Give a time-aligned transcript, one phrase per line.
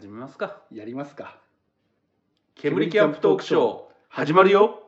[0.00, 0.62] 始めますか。
[0.72, 1.36] やりますか。
[2.54, 4.79] 煙キャンプトークショー始まるよ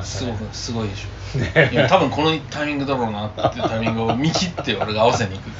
[0.00, 0.36] ましたね。
[0.36, 1.38] すごくすごいでしょ。
[1.38, 1.70] ね。
[1.72, 5.50] いや多分このタイミングだろうなっていうタイミングを見切って俺が合わせに行く。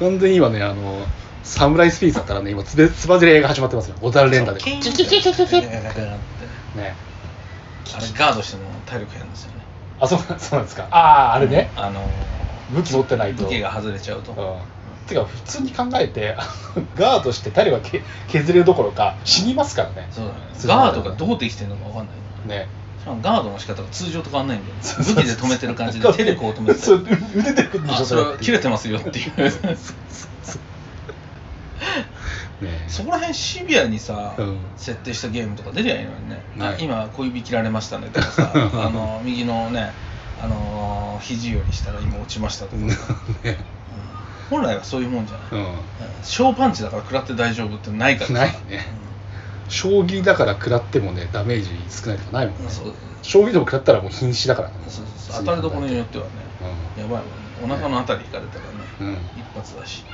[0.00, 1.06] 完全に今ねあの
[1.42, 5.82] サムライスピースだったらね今つべつばぜり合いが始まってますよ小樽連打でキーンキキキキキキってね
[7.94, 9.58] あれガードしても体力減るんですよね
[10.00, 12.00] あそうなんそうなんですかあああれねあの
[12.74, 16.36] 武器持ってないと武器が外れちゃうとうんてか普通に考えて
[16.96, 22.68] ガードして体力がけ削れるどころか死にますからねそうだねガードがどうできてるのか分かんないね
[23.06, 29.32] ガードの仕方が通常と変わんないんで武器で止めてる感じで手でこう止めてそう腕でくんでしょあそれは切れてまますよっていう。
[32.62, 34.58] ねそこら辺シビアにさ、うん。
[34.76, 36.82] 設定したゲームとか出りゃいいのにね、あはい。
[36.82, 38.58] 今小指切られましたねとかさ あ
[38.90, 39.92] の右のね
[40.42, 42.88] あの肘よりしたら今落ちましたとか、 うん。
[42.88, 42.96] ね
[44.48, 45.76] 本来はそういうもんじゃない、ううん。
[46.22, 48.32] 小パンチだから食らって大丈夫ってないからさ。
[48.34, 48.86] ないね
[49.72, 52.64] 将棋だから食らってもねダメージ少ないとかないもんね。
[52.64, 54.74] うん将棋でも食らったらもう �in 死だからね。
[55.30, 56.30] 当たりどころによってはね、
[56.96, 57.68] うやばいもん。
[57.68, 59.12] ねお腹のあたりいかれたらね、うん。
[59.12, 60.04] ね一発だし、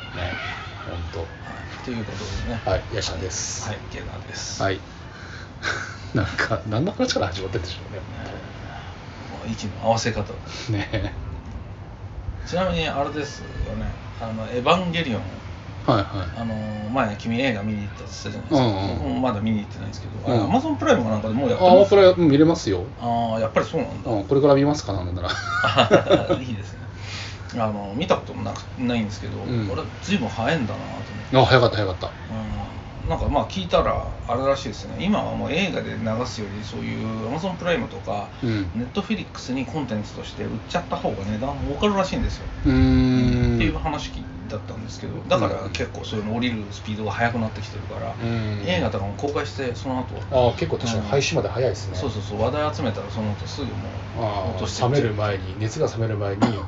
[0.84, 2.60] 本はい、ということでね。
[2.66, 2.82] 当はい。
[2.92, 3.66] ヤシャです。
[3.66, 3.78] はい。
[3.90, 4.78] ゲナーです、はい。
[6.14, 7.90] なんか何の話から始まってるんでしょう
[9.38, 10.34] もう息の合わせ方
[10.70, 11.14] ねね。
[12.46, 13.86] ちなみにあれですよね
[14.20, 15.22] 「あのエヴァンゲリオン」
[15.88, 16.40] はいはい。
[16.40, 16.54] あの
[16.90, 20.44] 前君映画見に行ったって言ったじゃないですか、僕もまだ見に行ってないんですけど、うん。
[20.44, 22.84] アマゾンプライムかなんかでもうやってああますこれ見れますよ。
[23.00, 25.28] ああやっぱりそうなんだ、うんこれから見ますかなんなら。
[26.38, 26.80] いいですね。
[27.54, 29.64] あの見たこともなくないんですけど、うん。
[29.64, 32.10] いぶん早いんだなと思って、あ早かった早かった。
[33.04, 34.96] うん、なんかまあ聞いたらあれらしいですね。
[35.00, 38.70] 今はもう映画で流すよりそういうアマゾンプライムとか、うん。
[38.74, 42.46] ネットフィリックスにコンテンツとして売っちゃった方が値段儲かるらしいんですよ。
[42.66, 43.56] うーん。
[43.56, 44.10] っていう話
[44.48, 48.64] だったんですけどだから結構そういうの降りるスピードが速くなってきてるから、うん。
[48.66, 50.22] 映画とかも公開してその後。
[50.30, 51.96] ああ結構確かに配信まで早いですね。
[51.96, 56.64] そうそうそう話題集めたらその後すぐもうあ落としてあ冷める前に熱が冷める前に こ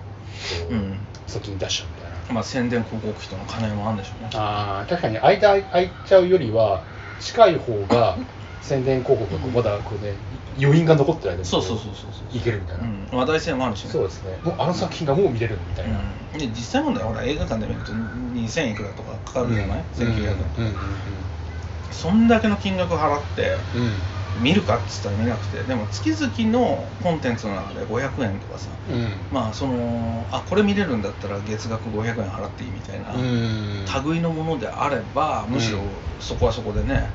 [0.71, 1.07] ううん。
[1.27, 2.35] 先に出しちゃうみたいな。
[2.35, 6.85] まあ宣伝広告費との兼ね合いもあるんでしょうねああ確かに間空いちゃうよりは
[7.19, 8.19] 近い方が
[8.61, 10.15] 宣伝広告がこうまだこうね
[10.59, 12.37] 余韻が残ってる間にそうそうそうそうそう。
[12.37, 13.91] いけるみたいな、うん、話題性もあるしね。
[13.91, 14.39] そうですね。
[14.43, 15.99] もうあの作品がもう見れるみたいな、
[16.35, 20.75] うん、で実際問題ほら映画館で見ると2000いくらとかかかるじゃない、1900円、うんうん
[21.91, 23.83] そんだけの金額払ってうん。
[23.83, 23.93] うん
[24.39, 29.09] 見るかっつったら見なくてでも月々のコンテンツの中で500円とかさうん。
[29.33, 33.85] まあそのあこれ見れるんだったら月額500円払っていいみたいな、うん。
[34.07, 35.81] 類のものであればむしろ
[36.21, 37.11] そこはそこでね、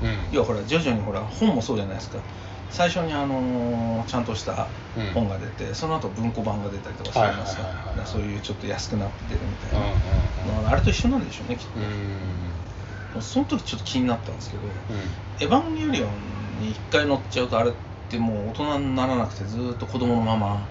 [0.00, 0.28] うん。
[0.30, 2.24] 要はほら徐々にほら本もそうじゃないですか。
[2.68, 5.12] 最初にあのーちゃんとしたうん。
[5.12, 8.06] 本が出て、その後文庫版が出たりとかするじゃないですか。
[8.06, 14.96] そういうちょっと安くなってるみたいうんうんああれと一緒なんでしょうねきっと、うんその時ちょっと気になったんですけどうん
[15.40, 17.72] 「エヴァンゲリオン」に一回乗っちゃうとあれっ
[18.08, 20.68] てもう大人にならなくてずーっと子供のまま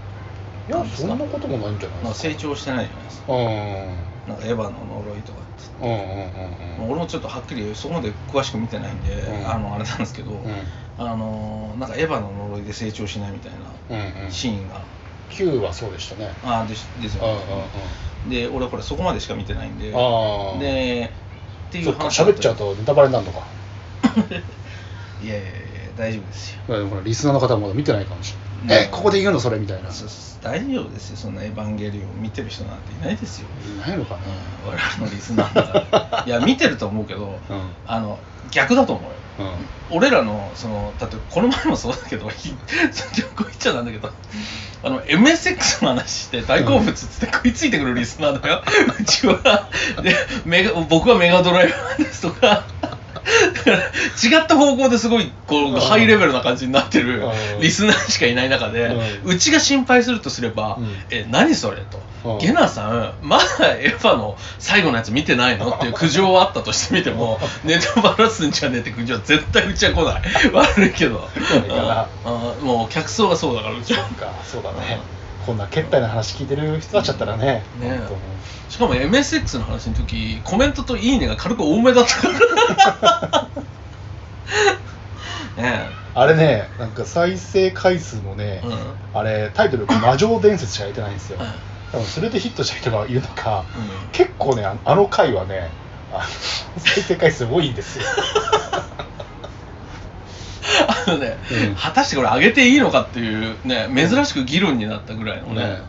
[0.67, 2.29] いやそんなこともないんじゃないまあですか。
[2.29, 3.33] 成長してないじゃないですか。
[3.33, 10.41] うんなんかエヴァの呪いとかってうんうんうんまあ俺もちょっとはっきりそこまで詳しく見てないんで、うんあのあれなんですけど、うん
[10.97, 14.81] あのなんかエヴァの呪いで成長しないみたいうんうんなシーンが、
[15.29, 17.39] 9はそうでしたねああですですようんうん
[18.31, 23.45] ね、で俺これそこまでしか見てないんででっていそう話喋っちゃうとネタバレになるのか
[25.21, 25.51] いやいやいや
[25.97, 29.89] 大丈夫ですよでもほらリスナーの方はまだ見てないかもしれない、ねえここで言うのそれみたいな。
[30.41, 31.17] 大丈夫ですよ。
[31.17, 34.21] そんなエヴァンゲリオン見てる人なんていないですよ、いないのかな。
[34.65, 36.23] うん、我々のリスナーだから。
[36.27, 37.71] いや見てると思うけどうん。
[37.87, 38.19] あの
[38.51, 39.01] 逆だと思
[39.39, 39.49] うよ。
[39.91, 39.97] うん。
[39.97, 42.55] 俺らのそのだってこの前もそうだけど ひこ
[43.41, 44.11] う言っちゃなんだけど
[44.83, 48.63] あの MSX の話して大好物っつって食いついてくるリスナーだよ。
[48.99, 49.69] うちは。
[50.01, 50.15] で
[50.45, 52.65] メガ僕はメガドライバーですとか
[53.55, 57.21] 違った方向ですごいこうハイレベルな感じになってる
[57.55, 57.61] うん。
[57.61, 61.97] リスナーしかいない中でうちが心配するとすればうん「え何それ?」と。
[61.97, 63.43] うん「ゲナさんまだ
[63.75, 70.21] エヴァの最後のやつ見てないの?」っていう苦情はあったとしてみてもネタバラすんじゃねえって苦情は絶対うちは来ない。
[70.51, 71.29] 悪いけど。
[72.61, 73.75] もう客層がそうだから。
[73.77, 74.99] うちはなんかそうだね
[75.45, 77.61] こんなけったいな話聞いてる人たちだったらね。
[77.79, 77.99] ね
[78.69, 82.21] しかも MSX の話の時コメントと「いいね」が軽く多めだった。
[82.21, 83.49] か
[85.57, 88.95] らねうあれねなんか再生回数もね、えうん。
[89.13, 91.47] あれタイトル「魔女伝説」しか入れてないんですよ、うん。
[91.91, 94.09] 多分それでヒットした人がいるのかうん。
[94.11, 95.69] 結構ねああの回はね
[96.77, 98.05] 再生回数多いんですよ
[100.87, 101.37] あのね、
[101.69, 101.75] うん。
[101.75, 105.55] 果たしてこれ上げていいのかっていうね珍しく議論になったぐらいのね。
[105.55, 105.79] ね。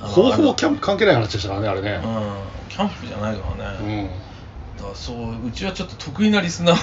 [0.00, 1.90] あの方法あキャンプ関係ない話でしたからねあれね。
[1.90, 2.02] れうん。
[2.68, 4.76] キャンプじゃないからね、うん。
[4.76, 6.78] だからそううちはちょっと得意なリスナーを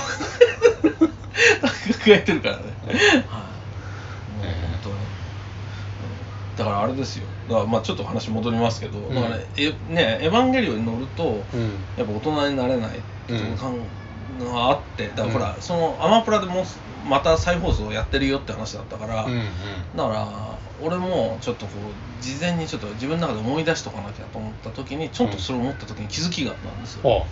[1.93, 4.51] 抱えてるからね、 はい、に、う
[6.53, 6.57] ん。
[6.57, 7.25] だからあれですよ。
[7.47, 9.15] だからまあちょっと話戻りますけど、ん。
[9.15, 11.71] だからねえねエヴァンゲリオンに乗るとうん。
[11.97, 13.77] やっぱ大人になれないっていう感
[14.39, 16.65] があってだからほら、そのアマプラでもう
[17.07, 19.43] また再放送やってるよって話だったから、うんうん。
[19.95, 20.27] だから
[20.83, 21.71] 俺もちょっとこ
[22.19, 27.25] う事前にちょっと自分の中で思い出しとかなきゃと思った時にちょっとそれを思った時に気づきがあったんですよ、あ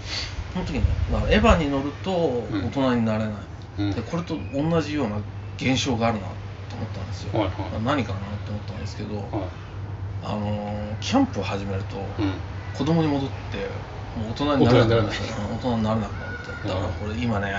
[0.53, 3.33] その時にねだからエヴァに乗ると大人になれない、
[3.79, 3.91] うん。
[3.91, 5.17] でこれと同じような
[5.57, 6.27] 現象があるな
[6.69, 7.83] と思ったんですよ、はいはい。
[7.83, 9.25] 何かなと思ったんですけど、はい。
[10.23, 12.33] あのーキャンプを始めると、うん。
[12.73, 13.57] 子供に戻って
[14.15, 16.67] もう大人になれなくなる大人になれなくなるって。
[16.67, 17.53] だからこれ今ね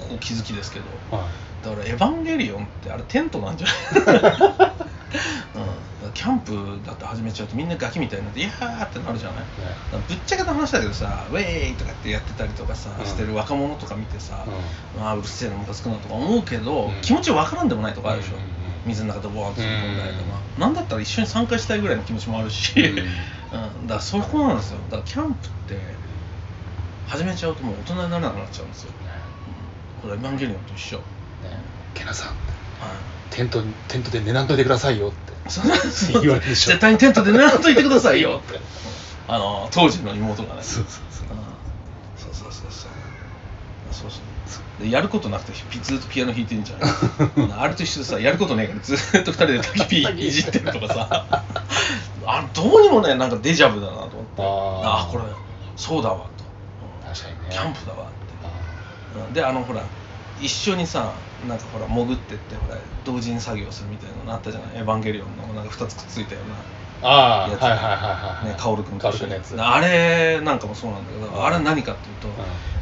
[0.00, 0.86] ここ気づきですけど。
[1.10, 1.28] はい。
[1.62, 3.76] だから「エヴァンゲリオン」ってあれテントなんじゃない、
[6.02, 9.44] うん、キャンプだって始めちゃうとみんなガキみたいになって「いやー」ってなるじゃない？
[10.08, 13.04] ぶっちゃけた話だけどさ「ウェーイ!」とかってやってたりとかさ、うん。
[13.04, 14.46] してる若者とか見てさ
[14.96, 17.00] う「ああうるせえなムカつくな」とか思うけど、うん。
[17.02, 18.50] 気持ちわからんでもないとかあるでしょ、うんうんうん
[18.86, 20.62] 水の中でボーンと突っ込んだりとか、うん。
[20.62, 22.98] なんだったら一緒に参加したいぐらいの気持ちもあるし、うん。
[22.98, 24.78] うん、だからそこなんですよ。
[24.88, 25.98] だからキャンプって
[27.06, 28.92] 始めちゃうともう大人にならなくなっちゃうんですよ、
[30.00, 31.58] これはエヴァンゲリオンと一緒、はいね。
[31.94, 32.34] ケナさん。
[33.30, 35.32] テントにテントで寝なんといてくださいよって。
[36.20, 36.70] 言われるでしょ。
[36.70, 38.60] 絶対にテントで寝らんといてくださいよって。
[39.28, 40.62] あの当時の妹がね。
[40.62, 41.26] そうそうそう。
[41.30, 41.38] うん。
[42.16, 42.90] そうそうそうそう。
[43.92, 44.82] そうそう。
[44.82, 46.80] でやることなくてピずっとピアノ弾いてんじゃん。
[47.60, 51.44] あれと一緒でさやることねえからずっと二人で焚き火いじってるとかさ。
[52.26, 54.20] あどうにもねなんかデジャブだなと思って。
[54.38, 55.02] あー。
[55.04, 55.24] あこれ
[55.76, 56.44] そうだわと。
[57.06, 57.46] 確かにね。
[57.50, 58.10] キャンプだわ
[59.32, 59.82] であのほら
[60.40, 61.12] 一緒にさ
[61.48, 64.76] なんかほら潜ってってほら同時に作業するみたいなのあったじゃない？
[64.76, 66.54] エヴァンゲリオンのなんか2つくっついたような。
[67.02, 67.62] あーやつ。
[67.62, 69.32] はいはいはいはいね、カオル君と一緒に。
[69.32, 69.76] 薫君のやつ。
[69.76, 71.44] あれなんかもそうなんだけど、うん。
[71.44, 72.30] あれ何かっていうと、う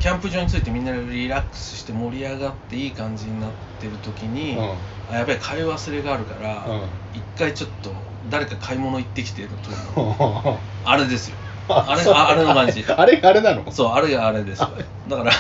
[0.01, 3.51] キャンプ場についてみんなでリラックスして盛り上がっていい感じになっ
[3.81, 4.75] てる時に、うん。
[5.15, 6.83] あやべえ買い忘れがあるから、うん。
[7.15, 7.91] 一回ちょっと
[8.29, 11.37] 誰か買い物行ってきてるというん あれですよ。
[11.69, 12.85] あれ ああれの感じ。
[12.89, 13.71] あれあれなの？
[13.71, 14.71] そうあれがあれですよ。
[15.07, 15.33] だから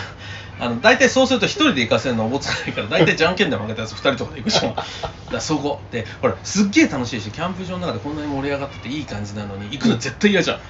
[0.60, 4.74] あの大体そうすると一人で行かせるのおぼつかないから大体じゃんけんで負けたやつ二人とかで行くじゃん。
[5.30, 5.82] だそこ。
[5.90, 10.60] でほらすっげえ楽しいしキャンプ場の中でこんなに盛り上がってていい感じなのに行くの絶対嫌じゃん。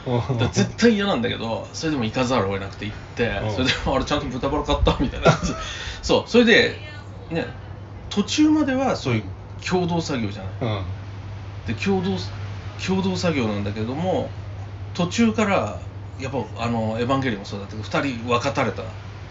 [0.52, 3.52] 絶対嫌なんだけどそれでも行かざるを得なくて行ってうん。
[3.52, 5.52] それであれちゃんと豚バラ買ったみたいな感じ
[6.02, 6.80] そうそれで
[7.30, 7.46] ね
[8.10, 9.22] 途中まではそういう
[9.66, 10.52] 共同作業じゃない。
[10.60, 10.84] うん。
[11.66, 12.18] で共同
[12.84, 14.30] 共同作業なんだけども
[14.94, 15.80] 途中から
[16.18, 18.82] やっぱあのエヴァンゲリオンもそうだったけど2人分かたれた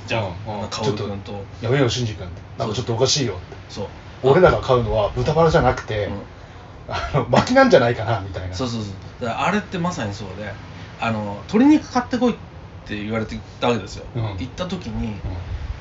[0.06, 0.24] じゃん。
[0.24, 0.62] うん。
[0.62, 2.28] うんカオル君とやめようシンジ君。
[2.58, 3.34] なんかちょっとおかしいよ。
[3.34, 3.88] ってそう。
[4.24, 6.22] 俺らが買うのは豚バラじゃなくて、うん。
[6.90, 8.56] あの薪なんじゃないかなみたいな。
[8.56, 9.30] そうそうそう。
[9.30, 10.54] あれってまさにそうで
[11.00, 12.36] あの鶏肉買ってこいっ
[12.86, 14.24] て言われてたわけですよ、うん。
[14.38, 15.20] 行った時にうん。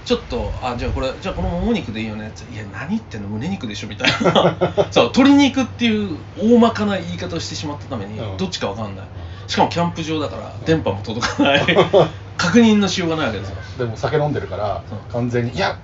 [0.05, 3.29] ちょっとあじゃあこれじゃあこのもも肉でいいよねっていや何言ってんの？
[3.29, 3.89] 胸肉でしょ？
[3.89, 4.57] みたいな。
[4.91, 8.37] そう鶏肉っていう大まかな言い方をしてしまったために、うん。
[8.37, 9.07] どっちかわかんない。
[9.47, 11.67] しかもキャンプ場だから電波も届かない
[12.37, 13.57] 確認のしようがないわけですよ。
[13.79, 15.79] でも酒飲んでるから完全に「いや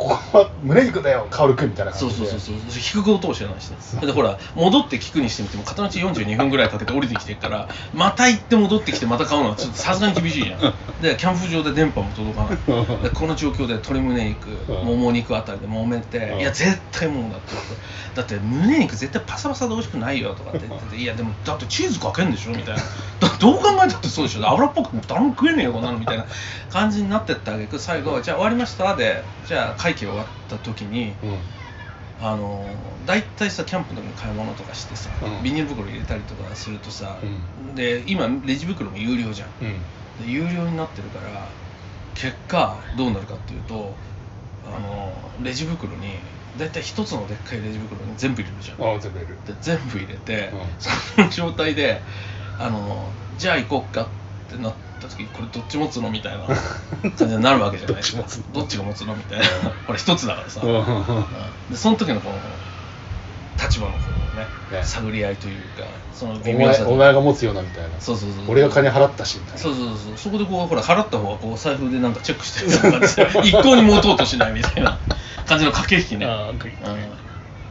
[0.00, 2.30] ここは胸肉だよ薫君」みたいなそう感じで。
[2.30, 10.74] そうそうそう低く音を知らないしでほら戻って聞くにしてみても片道42分ぐらいかけて降りてきてるからまた行って戻ってきてまた買うのはちょっとさすがに厳しいじゃん。
[11.02, 12.52] でキャンプ場で電波も届かな
[12.98, 16.40] いでこの状況で鶏胸肉うんもも肉あたりで揉めてうん。
[16.40, 17.54] いや絶対もうだって。
[18.14, 22.82] だって胸肉絶対パサパサで美味しくないよとかって言ってていやでもだってチーズかけんでしょみたいな。
[23.20, 24.48] だどう考えたってそうでしょ。
[24.48, 26.26] 油っぽく誰も食えねえよこんなのみたいな
[26.70, 27.78] 感じになってったあげく。
[27.78, 28.96] 最後じゃあ終わりました。
[28.96, 31.38] でじゃあ会計終わった時にうん。
[32.22, 32.66] あの
[33.06, 35.42] 大体さキャンプの時に買い物とかしてさ、うん。
[35.42, 37.18] ビニール袋入れたりとかするとさ、
[37.72, 39.48] うで今レジ袋も有料じゃん。
[39.62, 40.26] うん。
[40.26, 41.48] で有料になってるから
[42.14, 43.94] 結果どうなるかっていうと
[44.66, 46.18] あのレジ袋に
[46.58, 49.00] 大体一つのでっかいレジ袋に全部入れるじゃん。
[49.00, 49.38] 全部いる。
[49.46, 50.60] で全部入れて、うん。
[50.78, 52.02] その状態で
[52.58, 54.06] あのじゃあ行こっかっ
[54.50, 58.24] てなった時これどっち持つのみたいな感じになるわけじゃないですか。
[58.52, 59.46] どっちが持つのみたいな。
[59.86, 60.60] これ一つだからさ、
[61.70, 62.36] でその時のこの
[63.62, 64.84] 立場のこのねね。
[64.84, 68.00] 探り合いというかそのお微妙さ前お前が持つようなみたいな。
[68.00, 69.58] そうそうそう俺が金払ったしみたいな。
[69.58, 70.16] そうそうそう。
[70.16, 74.98] そこでこうほら払った方がこう財布でなんかチェックしてる感じで一向に持とうとしないみたいな
[75.46, 76.58] 感じの駆け引きね、あーうん、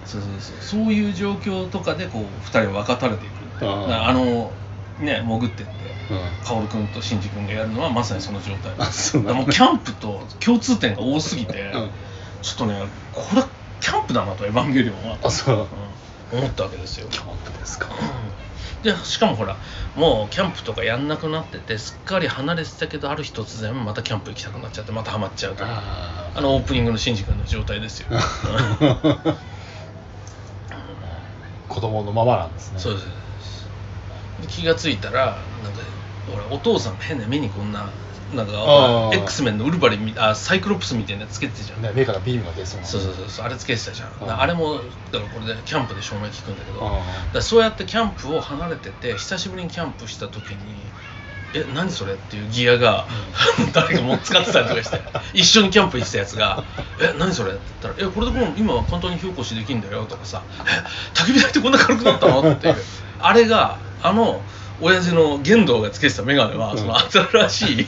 [0.06, 0.84] そうそうそう。
[0.84, 3.66] そういう状況とかでこう2人は分かたれていく。
[3.66, 4.52] ああの
[5.00, 5.72] ね潜ってって
[6.10, 8.74] うん薫君と真司君がやるのはまさにその状態。
[8.78, 11.90] あそうだからなのもうキャンプと共通点が多すぎて、うん。
[12.42, 12.82] ちょっとね
[13.14, 13.44] これ
[13.82, 15.68] キャンプだなとエヴァンゲリオンは、あそう。
[16.34, 16.40] うん。
[16.40, 17.08] 思ったわけですよ。
[17.10, 17.88] キャンプですか。
[18.84, 19.58] でしかもほら
[19.96, 28.18] もうキャンプとかやんなくなっててすっかり離れてたけどある日突然またキャンプ行きたくなっちゃってまたハマっちゃうとかああのオープニングのシンジ君の状態ですよ、 うん。
[31.68, 32.80] 子供のままなんですね。
[32.80, 33.06] そうです。
[33.06, 33.12] で
[34.48, 35.80] 気がついたらなんか
[36.52, 37.90] お父さん変な目にこんな
[38.34, 44.76] なんかあー X メンのウルヴァリンみあサイクロプスみたいなのつけてたじゃん、ね目からビームが出そうなそうそうそうそうあれつけてたじゃん、うんあれも
[45.12, 47.04] だからこれでキャンプで照明効くんだけど、うんだか
[47.34, 50.58] らそうやってキャンプを離れてて久しぶりにキャンプした時に
[51.56, 53.08] 「え何それ?」っていうギアが、
[53.74, 55.02] 誰かも使ってたりとかして
[55.34, 56.64] 一緒にキャンプ行ってたやつが
[57.02, 62.76] 「え何それ?」って言ったら「えこれでもう今簡単に火起こしできんだよ」とかさ「え焚き火台ってこんな軽くなったの?」っていう
[63.18, 64.42] あれがあの
[64.82, 66.78] 親父の玄道がつけてた眼鏡は、うん。
[66.78, 67.88] その新しい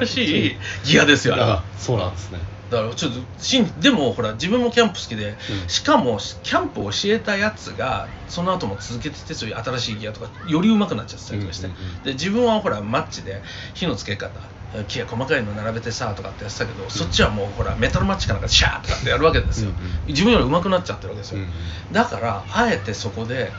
[0.00, 2.38] 新しいギアですよあそうなんですね。
[2.70, 5.68] だからちょっとしんでもほら自分もキャンプ好きで、うん。
[5.68, 13.42] しかもキャンプを教えたやつがその後も続けててそういう新しいギアとかより上手くなっちゃってたりとかして、うんうんうんで自分はほらマッチで
[13.74, 14.40] 火のつけ方
[14.88, 20.06] 木や細かいの並べてさとかってやってたけど、そっちはもうほらメタルマッチかなんかでシャーとかってやるわけですよ、うんうん。
[20.08, 21.48] 自分より上手くなっちゃってるわけですよ、うん。
[21.92, 23.52] だからあえてそこで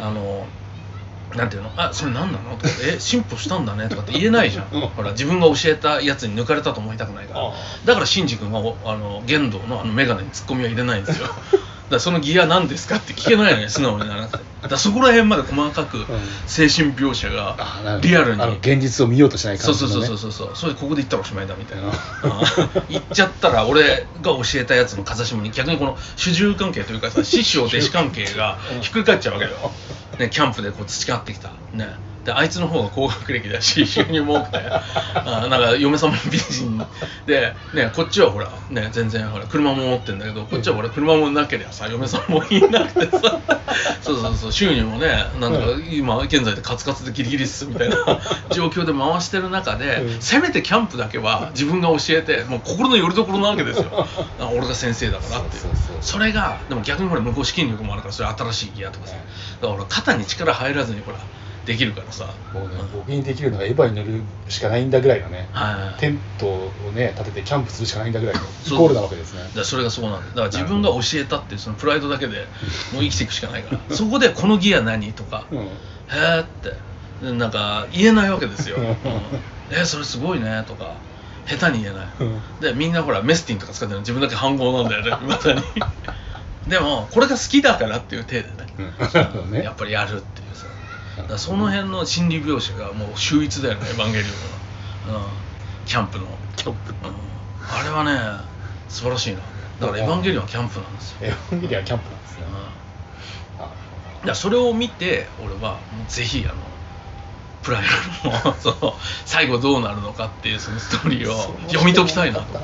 [0.00, 0.46] あの
[1.36, 2.56] なんていうのあそれ何なの？
[2.56, 4.68] とかえ進歩したんだねとかって言えないじゃん。
[4.72, 4.80] うん。
[4.88, 7.40] ほら自分が教えたやつに抜かれたと思いたくないから。
[7.48, 7.52] あ
[7.84, 11.28] だからシンジ君はおあの玄道のあの眼鏡にツッコミは入れないんですよ
[11.90, 14.28] だそのギア何ですかって聞けないのに 素直になら
[14.68, 16.04] だそこら辺まで細かく
[16.46, 17.56] 精神描写が
[18.02, 18.42] リアルに。
[18.42, 21.84] あの現実を見ようとしないそう感じの、ね、そうそうそうそうそれここで言ったらおしまいだみたいな。
[21.84, 21.98] うんうん
[22.88, 29.72] 言っちゃったら俺が教えたやつの風下に逆にこの主従関係というかさ師匠弟子関係がひっくり返っちゃうわけよ、
[30.18, 31.50] ね、キャンプでこう培ってきた。
[31.72, 31.88] ね
[32.28, 34.58] であいつの方が高学歴だし 収入も多くて。
[35.14, 36.86] あなんか嫁さんも美人
[37.26, 43.38] で、ね、こっちはほら、ね、全然ほら車も持ってんだけどこっちはほら車もなければさ嫁さんもいなくてさ。
[44.02, 47.96] そうそうそう収入もねなんとか今現在でカツカツでギリギリっすみたいな
[48.52, 50.20] 状況で回してる中で、うん。
[50.20, 54.06] せめてキャンプだけは自分が教えてもう心の拠り所なわけですよ。
[54.40, 55.56] あ俺が先生だからって
[56.00, 59.14] それがでも逆にほら向こう資金力もあるからそれ新しいギアとかさ。
[59.62, 61.18] だから肩に力入らずにほら
[61.68, 62.24] できるからさ。
[62.54, 69.42] もうねうん僕にできるのがエヴァに乗るしかないんだぐらいのねはいテントをね立ててキャンプするしかないんだぐらいのイコールなわけですね。
[69.54, 70.26] だそれがそうなんだ。
[70.28, 72.46] だから自分が教えたっていうそのプライドだけで
[72.94, 73.80] もう生きていくしかないから。
[73.94, 75.44] そこでこのギア何とか。
[75.50, 75.58] うん。
[75.58, 76.72] へーって。
[77.22, 78.86] でなんか言えないわけですよ、ううん。
[78.86, 78.94] ん、
[79.70, 80.94] えそれすごいねとか。
[81.46, 82.06] 下手に言えない。
[82.20, 82.40] うん。
[82.60, 84.00] でみんなほらメスティンとか使ってるの。
[84.00, 85.10] 自分だけ反合なんだよね。
[85.28, 85.62] まさに。
[86.66, 88.66] でもこれが好きだからっていう体でね。
[88.78, 89.50] うん。
[89.52, 89.62] ね。
[89.64, 90.37] やっぱりやるって
[91.24, 94.24] からその辺の心理描写がもう秀逸だよねエヴァンゲリ
[95.06, 95.26] オンの、うん、
[95.86, 96.92] キャンプの、キャンプ。
[96.92, 98.44] うん、あれはね
[98.88, 99.40] 素晴らしいな。
[99.80, 102.44] だからエヴァンゲリオンはキャンプなんですよ、エヴァンゲリアンキャンプなんですね。
[104.20, 106.54] うん、だそれを見て俺はもうぜひあの
[107.62, 107.84] プライ
[108.24, 108.96] ドの その
[109.26, 112.58] 最後どうなるのかっていうそのストーリーを読み解きたいなと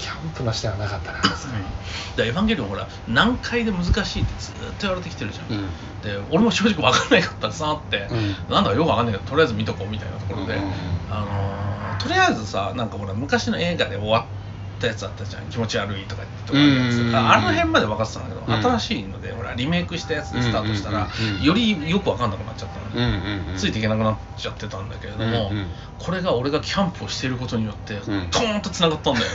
[0.00, 1.18] キャンプの視点はなかったな。
[1.18, 5.66] エヴァンゲリオンほら難解で難しいってずっと言われてきてるじゃん、うん。
[6.02, 8.52] で俺も正直分かんないかったらさって、うん。
[8.52, 10.62] なんだかよく分かんないけどとりあえず見とこうみたいなところで、うん。
[10.62, 10.74] うんうん
[11.10, 15.44] あのーとりあえずさなんかほら昔の映画で終わったやつあったじゃん。
[15.50, 17.14] 気持ち悪いとかとかやつうんうんうん。
[17.14, 18.62] ああの辺まで分かってたんだけど、うん。
[18.62, 21.08] 新しいのでほらリメイクしたやつでスタートしたら、
[21.42, 22.86] よりよく分かんなくなっちゃったの。
[22.86, 23.56] ね、うんうんうん。
[23.58, 25.66] ついていけなくなっちゃってたんだけれども、うんうん
[26.00, 28.00] これが俺がキャンプをしていることによって、ん。
[28.00, 29.32] トーンとつながったんだよね、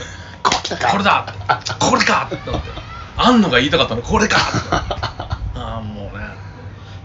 [0.50, 1.34] ここれだ
[1.78, 2.70] これかってなって。
[3.16, 4.68] あんのが言いたかったのこれかって。
[5.58, 6.24] ああもうね。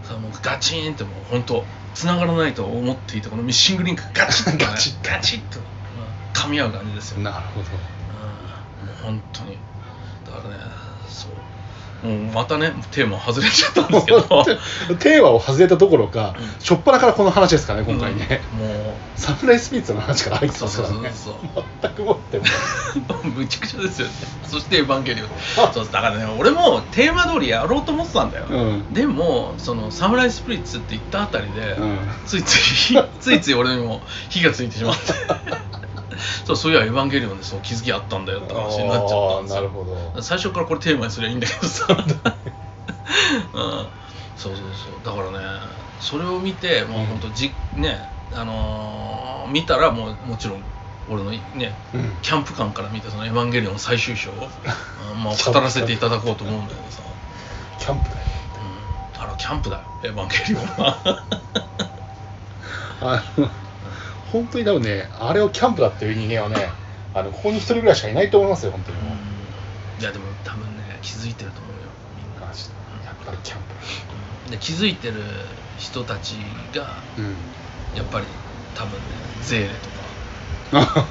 [0.03, 5.65] さもうガチーンってもう本当繋がらないと思っていたこのミッシングリンクガチッと、ね、ガチッガチッと、うん
[6.33, 7.65] 噛み合う感じですよ、うん、もなるほど。
[7.65, 7.69] う
[9.03, 9.57] 本当に。
[10.25, 10.63] だからね
[11.07, 11.31] そう
[12.03, 14.21] もうまたねテーマ外れちゃったんですけど。
[14.99, 16.45] テーマを外れたどころか、うん。
[16.59, 21.11] 初っ端からこの話ですからね今回ね、うんもサムライスピリッツの話から入ってますからね。
[21.13, 22.43] そうそうそう全くもっても。
[23.23, 24.13] う むちゃくちゃですよね。
[24.47, 25.73] そしてエヴァンゲリオン。
[25.73, 28.93] そうだからね俺もテーマ通りやろうと思ってたんだよ、うん。
[28.93, 32.55] でもそのサムライスピリッツって言ったあたりで、うんついつ
[32.91, 35.13] いついつい俺にも火がついてしまって
[36.45, 39.59] そうそういやエヴァンゲリオンでそう気づきあったんだよって話になっちゃったんですよ。
[39.59, 40.21] あーなるほど。
[40.21, 42.03] 最初からこれテーマにすりゃいいんだけどさ、 うん、
[44.35, 44.99] そうそうそう。
[45.03, 45.59] だからね
[45.99, 50.63] それを見てもう本当じねあのー見たらもうもちろん
[51.09, 52.17] 俺のねうん。
[52.21, 54.33] キャンプ館から見たそのエヴァンゲリオン最終章を、
[55.13, 57.01] うんまあ、語らせていただこうと思うんだけどさ、
[57.79, 58.21] キャンプだよ
[59.17, 60.97] うん、あのキャンプだよエヴァンゲリオンは。
[63.03, 63.49] あの
[64.31, 66.69] 本当に多分ねあれをキャンプだっていう人間はね
[67.13, 68.97] あのここに一人ぐらいしかいないと思いますよ本当に。
[69.01, 69.15] も
[69.99, 71.77] う、いやでも多分ね気づいてると思うよ
[72.17, 72.47] みんな。
[72.47, 75.21] やっぱりキャンで気づいてる
[75.77, 76.35] 人たち
[76.73, 77.35] がプうん。
[77.95, 78.25] やっぱり
[78.75, 78.99] 多分ね
[79.41, 79.89] ゼーレと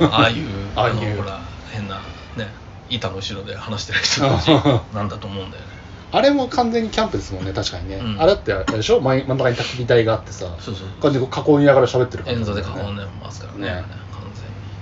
[0.08, 0.46] かああいう
[0.76, 0.94] ああいう。
[1.16, 1.96] のほら変な
[2.36, 2.48] ね
[2.88, 4.48] 板の後ろで話してる人たち
[4.94, 5.79] なんだと思うんだよね
[6.12, 8.20] あれも完全にキャンプですもんね確かにね、うん。
[8.20, 9.00] あれだってあれでしょ？
[9.00, 10.56] 真ん真ん中に焚き火台があってさ。
[10.58, 10.88] そうそう。
[11.00, 13.60] 完全に囲みながら喋ってる感演じ座で囲んでねますからね。
[13.60, 13.84] ね。
[14.12, 14.22] 完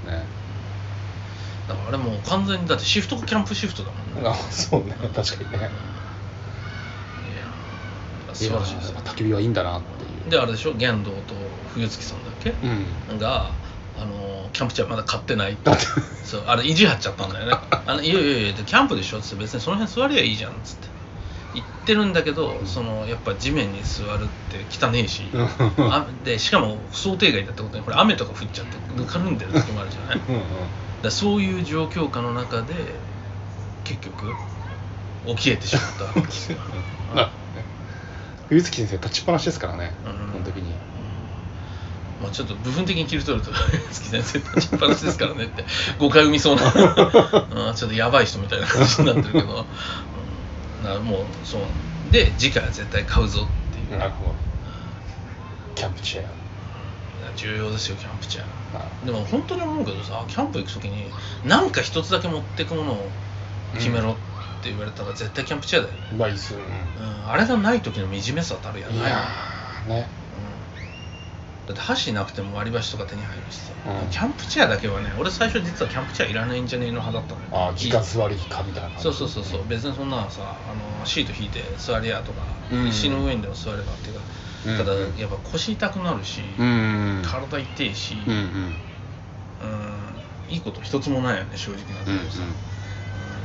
[0.06, 0.20] 全に。
[0.20, 0.24] ね。
[1.68, 4.28] だからあれもう完全にだってシフトがキャンプシフトだもんね。
[4.28, 4.96] あそうね。
[5.14, 5.58] 確かにね。
[5.58, 5.62] い
[8.28, 8.92] や素晴らしいです。
[8.92, 10.30] 焚き火はいいんだなっていう。
[10.30, 10.72] であれでしょ？
[10.72, 11.16] 玄道と
[11.74, 12.54] 冬月さんだっけ、
[13.10, 13.18] うん。
[13.18, 13.50] が
[14.00, 15.70] あのキャンプチェアまだ買ってないって。
[16.24, 17.52] そうあれ意地張っちゃったんだよね。
[17.86, 19.18] あのいやいやいやキャンプでしょ？
[19.18, 20.88] っつって別にその辺座りゃいいじゃんっつって。
[20.88, 20.97] 言
[21.88, 25.22] ってるんだけどそのやっぱ地面に座るって汚ねえし
[25.78, 30.20] あでしかも想定外だってことにこれ雨とか降っちゃってぬかるんでる時もあるじゃない？
[31.02, 32.74] だそういう状況下の中で
[33.84, 34.34] 結局
[35.28, 36.58] 起きえてしまったわけですよ。
[37.16, 37.30] あ
[38.50, 40.32] 冬月先生立ちっぱなしですからね、うん。
[40.32, 40.74] この時に。
[42.22, 43.52] まあ、ちょっと部分的に切り取ると
[43.92, 45.64] 月先生立ちっぱなしですからねって
[46.00, 46.62] 誤解生みそうな、
[47.68, 49.66] うん、ちょっとやばい人みたいな感じになってるけど、
[50.84, 51.62] な、もうそう
[52.10, 54.34] で次回は絶対買うぞっていう、なるほど。
[55.74, 56.28] キャンプチェア
[57.36, 60.02] 重要ですよキャンプチェアでも本当に思うけど。
[60.02, 61.06] さキャンプ行く時に
[61.44, 63.08] 何か一つだけ持ってくものを
[63.74, 64.14] 決めろっ
[64.62, 69.28] て言われたら絶対キャンプチェアだよね、まあいいっすよ、うん、あれがない時の惨めさたるやないや
[69.86, 70.08] ね
[71.68, 74.08] だって箸なくても割り箸とか手に入るしさ、うん。
[74.08, 78.88] キャンプチェアだけはね俺最初実はキャンプチェアいらないんじゃねえの派だったのよああ直座りかみたいな。
[78.88, 79.68] 感じそうそうそうそう。
[79.68, 82.40] 別にそんなのさあのシート引いて座りやとか、
[82.72, 82.88] うん。
[82.88, 84.20] 石の上にでも座ればっていうか、
[84.66, 84.78] うん。
[84.78, 87.22] ただやっぱ腰痛くなるし、うん。
[87.22, 88.74] 体痛いし、うん
[90.48, 92.40] いいこと一つもないよね正直なところさ、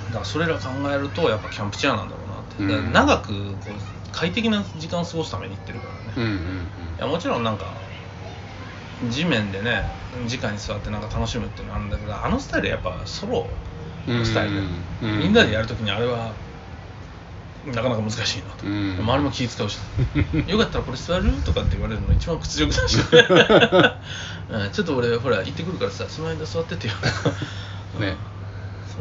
[0.08, 3.74] だからそれら考えるとやっぱキャンプチェアなんだろうなって、長くこう
[4.14, 6.30] 快適な時間を過ごすために行ってるからね、
[6.98, 7.83] いやもちろんなんか
[9.10, 9.84] 地面でね
[10.30, 13.48] 直に座ってなんか楽しむっていうのはあるんだけどあのスタイルやっぱソロ
[14.08, 14.68] のスタイル、うん
[15.02, 15.20] うん。
[15.20, 16.34] みんなでやるときにあれは
[17.66, 18.98] なかなか難しいなと、うん。
[19.00, 19.78] 周りも気使うし。
[20.48, 22.98] よかったらこれ座るとかって言われるの一番屈辱だし、
[24.50, 24.72] うん。
[24.72, 26.94] ちょっと俺ほら行ってくるからさその間座っててよ
[28.00, 28.18] ね。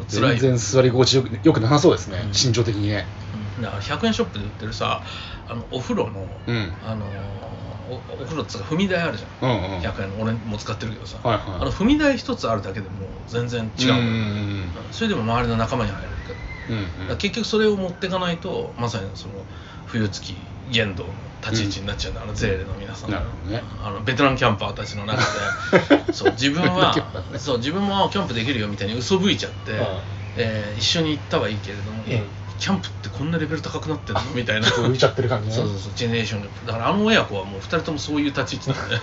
[0.08, 2.28] 全然座り心地よくよくなさそうですね、うん。
[2.28, 3.06] 身長的にね。
[3.58, 3.62] うん。
[3.62, 5.02] だから100円ショップで売ってるさ
[5.48, 6.72] あのお風呂の、うん。
[6.86, 7.04] あの
[7.92, 9.30] おお風呂っつうか踏み台あるじゃん。
[9.40, 9.80] うんうん。
[9.80, 11.60] 100円の俺も使ってるけどさ、はいはい。
[11.60, 17.16] あの踏み台一つあるだけでも全然違ううんうんそれでも周りの仲間に入れるけど、うんうん。
[17.18, 19.46] 結局それを持っていかないとまさにその
[19.86, 20.34] 冬月
[20.70, 23.16] 限度の立ち位置になっちゃうんだ、あのゼーレの皆さんね。
[23.82, 26.12] あのベテランキャンパーたちの中で。
[26.14, 26.94] そう自分は
[27.38, 29.78] そう自分もキャンプできるよみたいに嘘吹いちゃって、うん。
[30.36, 32.10] えー一緒に行ったはいいけれども、うん。
[32.10, 32.24] え
[32.62, 34.20] キャンプってこんなレベル高くなってるの？
[34.36, 34.68] みたいな。
[34.68, 35.54] 浮いちゃってる感じね。
[35.54, 38.96] そうそうそうジェネレーションだからあの親子はもう2人ともそういう立ち位置なんで。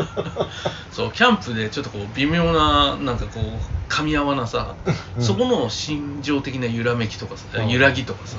[0.90, 4.76] そうキャンプでちょっとこう微妙ななんかこう噛み合わなさ、
[5.18, 5.22] うん。
[5.22, 7.68] そこの心情的な揺らめきとかさ、うん。
[7.68, 8.38] 揺らぎとかさ。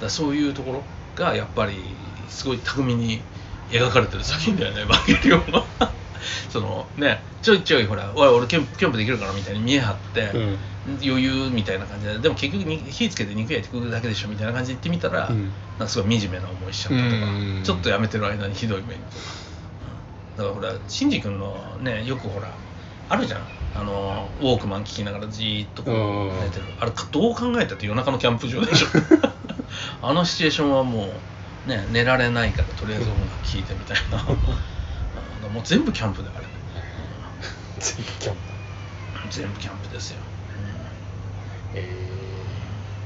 [0.00, 0.84] だそういうところ
[1.16, 1.82] がやっぱり
[2.28, 3.20] すごい巧みに
[3.70, 5.64] 描かれてる作品だよね「エヴァンゲリオンは」
[6.50, 10.58] そのねちょいちょいほら「おい俺キャンプキャンプできるから」みたいに見え張って、うん
[11.02, 15.42] 余裕みたいな感じででも結局に火つけて肉焼いて食うだけでしょみたいな感じで言ってみたら、うん。
[15.42, 17.62] なんかすごい惨めな思いしちゃったとか、うん。
[17.64, 19.22] ちょっとやめてる間にひどい目にとか、
[20.38, 20.54] うん。
[20.54, 22.56] だからほらシンジ君のねよくほら
[23.08, 23.40] あるじゃん。
[23.74, 26.64] あのウォークマン聞きながらじーっとこう寝てる。
[26.80, 28.86] あれかどう考えたって夜中のキャンプ場でしょ。
[30.00, 31.12] あのシチュエーションはも
[31.66, 34.22] うね寝られないからとりあえず音楽聴いてみたいな。
[34.22, 35.52] うん。
[35.52, 36.48] もう全部キャンプだからね。
[37.78, 38.56] 全部キャンプ。
[39.30, 40.20] 全部キャンプですよ、
[41.76, 41.88] え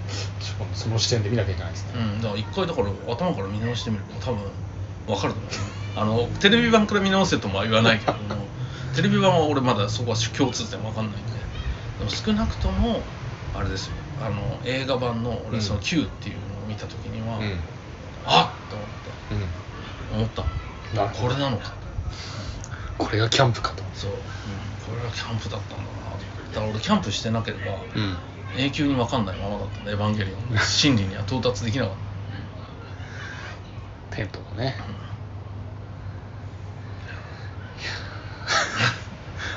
[0.08, 4.40] ー、その視点で見なきゃいけないですね、うん、だから一回だから頭から見直してみると多分
[5.06, 5.52] 分かると思う
[5.96, 8.46] あのテレビ版から見直せともは言わないけども
[8.94, 11.40] テレビ版は俺まだそこは共通点分かんないんで。
[12.00, 13.02] でも少なくとも
[13.54, 13.92] あれですよ。
[14.22, 17.60] あの映画版のうん俺その Q っていうのを見た時には、うん。
[18.26, 18.76] あっと
[20.16, 20.44] 思って。
[20.44, 20.44] 思
[21.06, 21.10] った。
[21.20, 21.72] これなのか
[22.98, 23.04] と。
[23.04, 23.82] これがキャンプかと。
[23.94, 28.16] そう、うん、これがキャンプだったんだなとだから俺キャンプしてなければうん
[28.56, 30.54] 永久に分かんないままだったんだエヴァンゲリオン。
[30.54, 31.94] の真理には到達できなかっ
[34.10, 34.16] た。
[34.16, 34.74] テントのね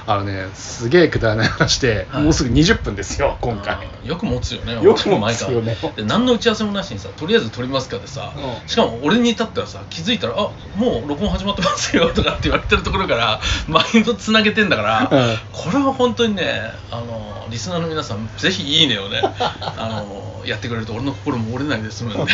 [0.05, 2.23] あのねすげえくだらない話で、はい。
[2.23, 3.77] もうすぐ20分ですよ今回。
[4.03, 4.73] よく持つよね。
[4.83, 5.77] よく持つよね。
[5.95, 8.67] で何の打ち合わせもなしにさとりあえず撮りますかでさ、うん。
[8.67, 15.37] しかも俺に至ってはさ気づいたら「あもう録音始まってますよ」とかって言われてるところからマインドつなげてんだから、うん。
[15.53, 19.21] これは本当にねあのリスナーの皆さんぜひ「いいね」をね
[19.61, 22.33] あのやってくれると俺の心も折れないで済むんで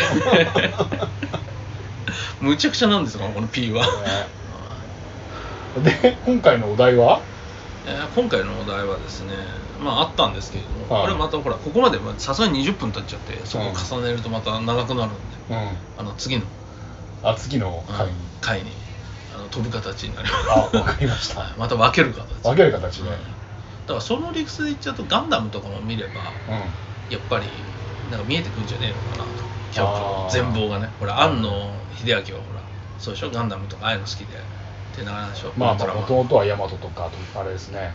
[2.40, 3.86] むちゃくちゃなんですよこの P は。
[5.84, 7.20] で今回のお題は？
[7.86, 9.34] えー今回のお題はですね
[9.82, 11.02] まああったんですけれども、はい。
[11.04, 15.68] これまたほらここまでまあさすがに20分経っちゃってそこを重ねるとまた長くなるんで、うん。
[15.98, 16.44] あの次の、
[17.22, 18.70] あ次のうん回に、回に
[19.34, 20.50] あの飛ぶ形になります。
[20.50, 21.40] あわかりました。
[21.40, 21.52] はい。
[21.58, 23.14] また分ける形分ける形で、うん。
[23.14, 26.54] だからその理屈で言っちゃうとガンダムとかも見ればうん。
[27.12, 27.46] やっぱり
[28.10, 30.30] なんか見えてくんじゃねえのかなと。
[30.30, 30.90] 全貌がね。
[30.98, 31.48] ほら庵野
[31.96, 32.60] 秀明はほら
[32.98, 33.30] そうでしょ？
[33.30, 34.36] ガンダムとかああいうの好きで
[34.92, 37.92] ってながらでしょまあもともとはヤマトとかあれですね。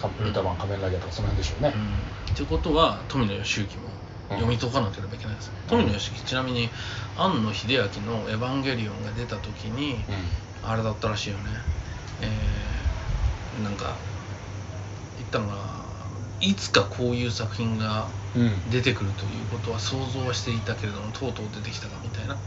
[0.00, 3.88] カン仮面ライダーとかその辺でしょうね、うん、ってことは富野義行も
[4.28, 6.70] 読み解かなければいけないです、富野義行ちなみに
[7.16, 9.98] 庵野秀明の「エヴァンゲリオン」が出た時に
[10.62, 11.44] あれだったらしいよね。
[12.20, 13.94] えー、なんか
[15.16, 15.77] 言ったのが
[16.40, 18.42] いつかこういう作品がうん。
[18.42, 22.38] うん出てくるということは想像はしていたけれどもとうとう出てきたかみたいな。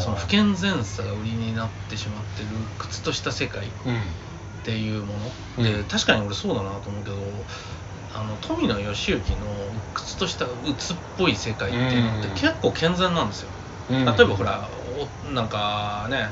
[0.00, 5.18] その不健全さが売りになってしまってる靴とした世界うんっていうも
[5.58, 5.84] の、でうん。
[5.86, 7.46] 確かに俺そうだなと思うけど
[8.14, 12.34] あの富野義行の靴とした鬱っぽい世界っていうのってうん。
[12.34, 13.50] 結構健全なんですよ、
[13.90, 14.04] うん。
[14.06, 16.30] 例えばほらおなんかね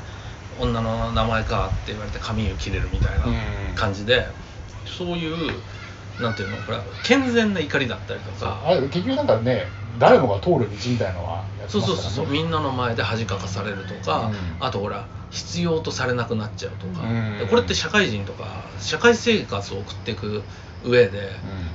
[0.57, 3.75] 女の名前かって言われて髪を切れるみたいなうん。
[3.75, 4.27] 感じで、
[4.85, 5.61] そういう
[6.19, 6.57] なんていうの？
[6.57, 8.61] ほら健全な怒りだったりとか。
[8.65, 12.27] あれ結局なんかね誰もが通る道みたいのはそうそうそうそう。
[12.27, 14.35] みんなの前で恥かかされるとか、うん。
[14.59, 17.05] あとほら必要とされなくなっちゃうとか、う
[17.35, 17.37] ん。
[17.39, 20.43] でこれって社会人とか社会生活を送っていく
[20.81, 21.31] 上で、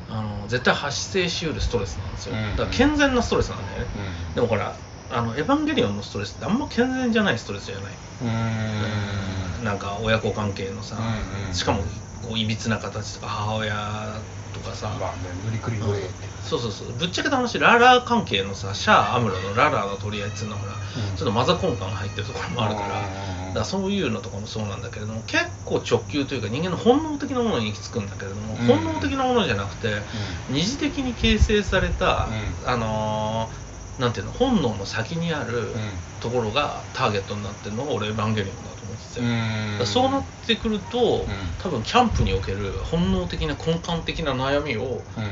[0.09, 2.57] あの絶対発生しうるストレスなんですよ、うん。
[2.57, 3.99] だから健全なストレスなんだよね、う
[4.33, 4.35] ん。
[4.35, 4.77] でもほら
[5.11, 9.65] あのエヴァンゲリオンのストレスってあんま健全じゃないストレスじゃない、うんうん。
[9.65, 11.55] なんか親子関係のさ、うんうん。
[11.55, 11.85] しかも
[12.23, 14.23] こういびつな形とか母親
[14.53, 16.29] とかさ、まあね無理くり無理って。
[16.41, 16.93] そうそうそう。
[16.93, 21.17] ぶっちゃけた話ララー関係のさシャア・アムロのララーの取り合いっていうのはほら、うん。
[21.17, 28.67] ちょっとマザコン感が入ってるところもあるから、うんだからそういうのとかもそうなんだけれども結構直球というか人間の本能的なものに行き着くんだけれども、うん。
[28.67, 30.03] 本能的なものじゃなくて
[30.51, 32.29] 二次的に形成された、
[32.65, 33.65] うあのー
[33.97, 36.01] なんていうの本能の先にあるうん。
[36.21, 39.73] ところがターゲットになってるのが俺エヴァンゲリオンだと思ってて、だうん。
[39.75, 41.27] からそうなってくると、
[41.63, 44.83] 多分キャンプにおける本能的な根幹的な悩みを
[45.17, 45.25] うん。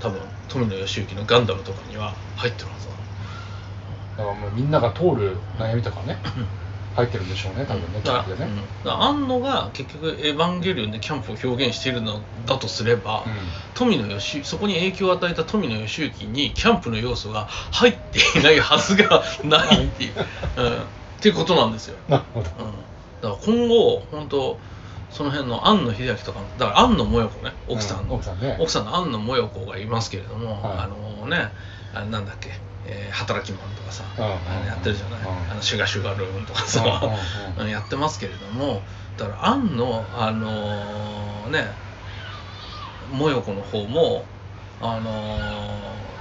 [0.00, 2.92] 多分富野義行のガンダムとかには入ってるはずだ。
[4.18, 6.16] だからもうみんなが通る悩みとかね
[6.94, 8.50] 入ってるんでしょうね多分ねキだから、ャンプでね。
[8.50, 8.56] うん。
[8.56, 13.24] だから庵野が結局エヴァンゲリオンでキャンプを表現しているのだとすれば、
[13.74, 20.14] 富野義行そこに影響を与えた富野義行にキャンプの要素が入っていないはずがないっていう、
[20.56, 20.86] うん、っ
[21.20, 22.50] ていうことなんですよ、なるほど。
[22.58, 22.72] うん、
[23.20, 24.58] だから今後本当
[25.10, 27.52] その辺の庵野秀明とかだから庵野もよ子ね。
[27.66, 28.56] 奥さんの、うん奥さんね。
[28.60, 31.50] 奥さんの庵野もよ子がいますけれども、はいあのね
[31.94, 32.50] あれなんだっけ、
[32.84, 34.24] えー働きマンとかさ、うん。
[34.24, 35.50] あのやってるじゃない、うん。
[35.50, 36.84] あのシュガシュガルーンとかさ、
[37.70, 38.82] やってますけれども
[39.16, 41.74] だから庵野あのーね
[43.10, 44.24] もよこの方も
[44.80, 46.17] あのー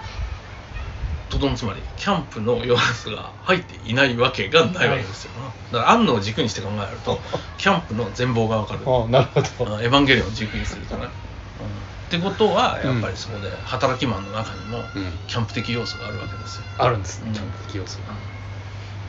[1.29, 5.31] とどのつまりキャンプの要素が入っていないわけがないわけですよ、
[5.71, 7.19] だから庵野を軸にして考えると
[7.57, 8.79] キャンプの全貌がわかる。
[8.85, 9.25] あなる
[9.57, 9.75] ほど。
[9.75, 15.11] うんエヴァンゲリオンを軸にするとね、うんってことはやっぱりそこで働きマンの中にもうん。
[15.27, 17.33] キャンプ的要素があるわけですよ、あるんですうん。
[17.33, 18.13] ねキャンプ的要素が。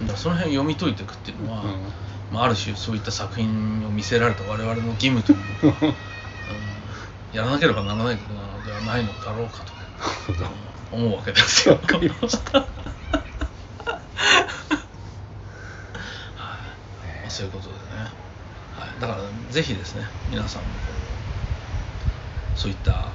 [0.00, 0.06] うん。
[0.08, 1.92] だからその辺読み解いていくっていうのは、うん。
[2.32, 5.36] まあ、ある種そういった作品を見せられた我々の義務とい
[5.68, 5.94] うか、 うん。
[7.32, 9.72] やらなければならないことなのではないのだろうかと、
[10.92, 11.74] 思うわけですよ。
[11.74, 12.66] わかりました。
[17.38, 17.78] そういうことでね、
[18.76, 19.20] はい、だから
[19.52, 20.68] ぜひですね皆さんも
[22.56, 23.12] そういった、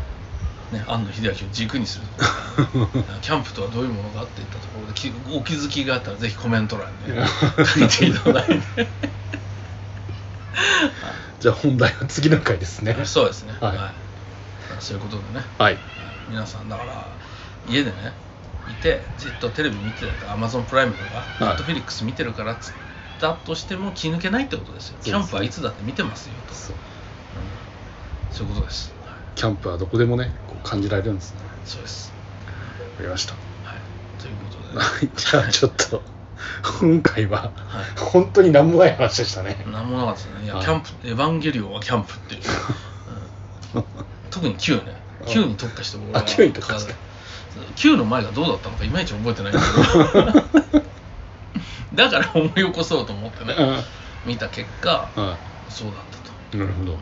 [0.72, 7.28] ね、庵野秀明を軸にするところ キャンプとはどういうものかっていったところできお気づきがあったらぜひコメント欄に、ね、
[7.66, 8.88] 書いていただいて。
[11.42, 12.96] じゃあ本題は次の回ですね。
[13.04, 13.54] そうですね。
[13.60, 13.78] はい。
[14.80, 15.78] そういうことでね、はい。
[16.30, 17.06] 皆さんだから
[17.68, 18.14] 家でね
[18.68, 21.58] いてじっとテレビ見てたら Amazon プライムとかはい。
[21.58, 22.74] Netflix 見てるからっつっ
[23.20, 24.98] たとしても気抜けないってことですよ。
[25.04, 26.54] キャンプはいつだって見てますよと。
[26.54, 26.76] そう。
[26.76, 28.36] うん。
[28.36, 28.94] そういうことです。
[29.06, 29.16] はい。
[29.36, 31.40] キャンプはどこでもねこう感じられるんですね。
[31.66, 32.12] そうです。
[32.92, 33.34] わかりました。
[33.34, 33.40] は
[33.76, 34.22] い。
[34.22, 35.12] ということで、はい。
[35.16, 36.04] じゃあちょっと
[36.80, 38.00] 今回ははい。
[38.00, 39.66] 本当に何もない話でしたね。
[39.72, 40.46] なんもなかったですね。
[40.46, 40.66] いや、はい。
[40.66, 42.42] キャンプ、エヴァンゲリオンはキャンプっていう。
[43.76, 43.86] うん。
[44.30, 45.02] 特に Q ね。
[45.22, 45.28] うん。
[45.28, 46.96] Q に特化して僕はあ Q に特化して
[47.76, 50.84] Q の前がどうだったのかいまいち覚えてないんだけど。
[51.94, 53.56] だから思い起こそうと思ってね
[54.26, 55.36] 見た結果うん
[55.70, 56.18] そうだった
[56.52, 56.58] と。
[56.58, 56.98] なるほど。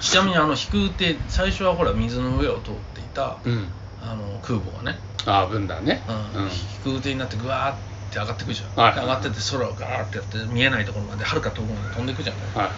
[0.00, 3.68] ちなみにあの飛空艇最初はほら水の上を通っていた、うん。
[4.00, 6.02] あの空母がね、ああ分断ね。
[6.08, 6.42] うん。
[6.42, 6.48] うん。
[6.50, 7.76] 飛空艇になってぐわーっ
[8.12, 8.94] て上がってくじゃん、はい。
[8.94, 12.68] で上がってって空をガーってやって見えないところまではるか遠くまで飛んでくじゃん、はいはい。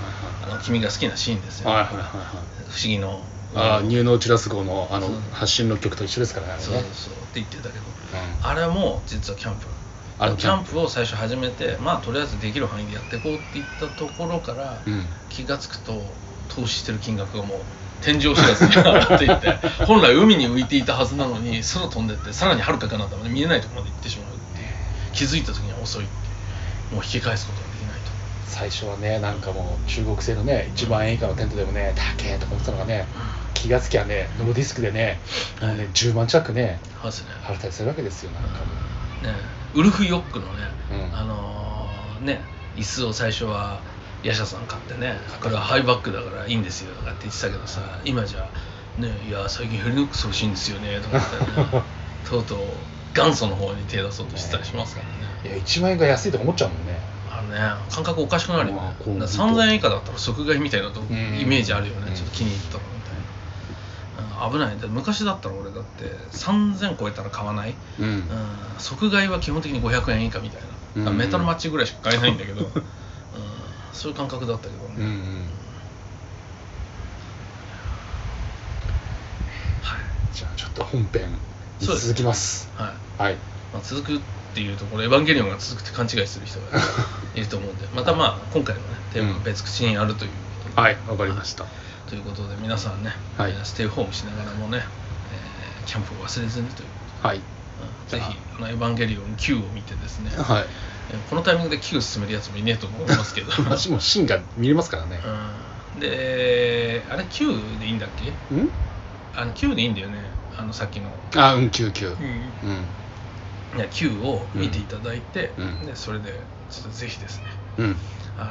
[0.44, 2.04] あの君が好きなシーンですよ、はいはいはいはい。
[2.68, 3.22] 不思議の
[3.56, 6.68] ああニューノーチラス号のあの発信の曲と一緒ですからねあれね。
[6.68, 8.46] そうそうって言ってたけど、うん。
[8.46, 9.66] あれも実はキャンプ。
[10.18, 10.78] あのキャンプ。
[10.78, 15.06] を最初始めてまあとりあえずできる範囲でやっていこうって言ったところから、うん。
[15.30, 16.02] 気が付くと
[16.48, 17.58] 投資してる金額がもう
[18.02, 19.52] 天井知らずに上がっていって
[19.84, 24.68] 本来海に浮いていたはずなのに空飛んでってさらにはるか彼方まで見えないところまで行ってしまうっていう
[25.12, 26.04] 気づいた時には遅い
[26.92, 28.10] もう引き返すことができないと。
[28.46, 33.06] 最初はねなんかもう中国製のね1万円以下のテントでもね高えとか思ってたのがね
[33.60, 35.18] 気がつきゃねノーディスクでね
[35.60, 37.30] もうね10万近くねそうですね。
[37.42, 38.64] 払ったりするわけですよなんかも
[39.22, 39.34] ね
[39.74, 40.52] ウルフヨックのね、
[40.92, 41.18] うん。
[41.18, 42.40] あのーね
[42.76, 43.80] 椅子を最初は
[44.22, 48.48] ヤシャさん買ってねこれはハイバックだからいいんですよとかって言ってたけどさ今じゃ
[48.98, 51.82] ねいや最近ヘリノックス欲しいんですよねとかってね
[52.28, 52.58] とうとう
[53.14, 55.56] 元祖の方に手出そうとしてたりしますからね。
[55.56, 56.98] いや1万円が安いとか思っちゃうもんね。
[57.30, 57.58] あのね
[57.90, 58.80] 感覚おかしくなるよね。
[58.80, 61.04] まあこうだから3000円以下だったら即買いみたいなとん。
[61.04, 62.14] イメージあるよねうん。
[62.14, 62.80] ちょっと気に入ったの
[64.50, 64.76] 危ない。
[64.76, 66.04] で昔だったら俺だって
[66.36, 67.74] 3000超えたら買わない？
[67.98, 68.06] うん。
[68.06, 68.24] うん。
[68.78, 70.68] 即買いは基本的に500円以下みたいな、
[71.04, 72.72] だからメタルマッチぐらいしか買えないんだけど、 うん、
[73.92, 75.50] そういう感覚だったけどね、うんうん。
[79.82, 80.00] はい。
[80.34, 81.32] じゃあちょっと本編
[81.80, 82.08] にそうです。
[82.08, 83.34] 続きますはいはい。
[83.72, 84.20] まあ、続くっ
[84.54, 86.66] ていうところエヴァンゲリオンが続くって勘違いする人が
[87.34, 87.86] いると思うんで。
[87.94, 90.30] またまあ今回のねテーマは別口にあるという
[90.64, 91.64] ことで、はいわかりました
[92.06, 93.50] ということで皆さんね、はい。
[93.52, 97.38] えーステイホームしながらもね、えーキャンプを忘れずにということはい。
[97.38, 97.44] で、
[97.82, 100.64] うんぜひあのエヴァンゲリオン Q を見てですね、はい。
[101.10, 103.52] えーこのタイミングで Q 進めるやつもいねえと思いますけど。
[103.64, 105.20] 私 もシーンが見れますからね。
[105.94, 106.00] うん。
[106.00, 107.46] であれ Q
[107.80, 108.32] でいいんだっけ？
[108.52, 108.68] うん？
[109.34, 110.18] あの Q でいいんだよね。
[110.58, 113.78] あのさっきの、あうん救急うん。
[113.78, 115.86] いや Q を見ていただいて、うん。
[115.86, 116.40] でそれで
[116.70, 117.44] ちょっとぜひですね
[117.78, 117.96] うん。
[118.38, 118.44] あ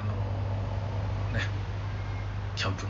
[1.33, 1.45] のね
[2.55, 2.89] キャンプの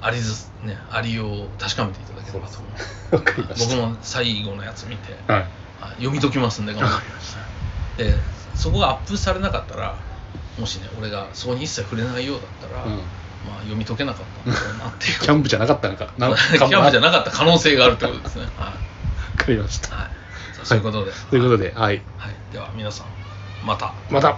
[0.00, 2.68] ありずねありようを確かめていただければと思
[3.12, 3.16] う。
[3.16, 3.76] わかりました。
[3.76, 5.46] 僕も最後のやつ見てはい。
[5.80, 7.00] あ読み解きますんで頑張っ
[7.96, 8.14] てで
[8.54, 9.98] そこがアップされなかったら
[10.58, 12.92] もしね俺がそこに一切触れないようだったら、うん。
[13.46, 15.20] まあ読み解けなかったんだろうなっていう。
[15.22, 16.12] キャンプじゃなかったのか。
[16.18, 18.46] な キャンプじゃななかった可能性があるってことですね。
[18.56, 18.74] はい、わ
[19.36, 19.94] かりました。
[19.94, 20.10] はい、
[20.64, 22.02] そういうことで、ということではい。
[22.18, 23.06] はい、では皆さん
[23.64, 23.92] また。
[24.10, 24.36] また